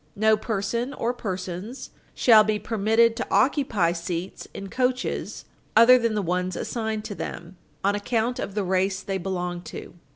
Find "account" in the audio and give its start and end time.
7.93-8.39